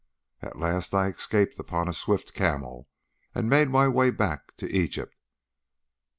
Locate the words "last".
0.57-0.95